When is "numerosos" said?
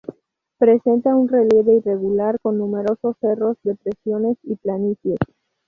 2.57-3.15